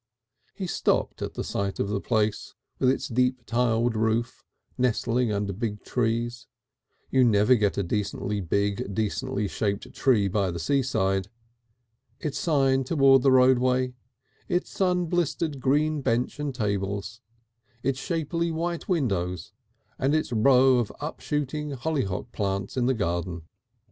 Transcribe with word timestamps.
He 0.55 0.65
stopped 0.65 1.21
at 1.21 1.35
the 1.35 1.43
sight 1.43 1.79
of 1.79 1.87
the 1.89 2.01
place 2.01 2.55
with 2.79 2.89
its 2.89 3.07
deep 3.07 3.45
tiled 3.45 3.95
roof, 3.95 4.43
nestling 4.75 5.31
under 5.31 5.53
big 5.53 5.83
trees 5.83 6.47
you 7.11 7.23
never 7.23 7.53
get 7.53 7.77
a 7.77 7.83
decently 7.83 8.41
big, 8.41 8.95
decently 8.95 9.47
shaped 9.47 9.93
tree 9.93 10.27
by 10.27 10.49
the 10.49 10.57
seaside 10.57 11.27
its 12.19 12.39
sign 12.39 12.83
towards 12.83 13.21
the 13.21 13.31
roadway, 13.31 13.93
its 14.49 14.71
sun 14.71 15.05
blistered 15.05 15.59
green 15.59 16.01
bench 16.01 16.39
and 16.39 16.55
tables, 16.55 17.21
its 17.83 17.99
shapely 17.99 18.49
white 18.49 18.89
windows 18.89 19.53
and 19.99 20.15
its 20.15 20.33
row 20.33 20.79
of 20.79 20.91
upshooting 20.99 21.73
hollyhock 21.75 22.31
plants 22.31 22.75
in 22.75 22.87
the 22.87 22.95
garden. 22.95 23.43